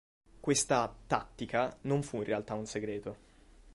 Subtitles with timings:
[0.39, 3.17] Questa “tattica” non fu in realtà un segreto.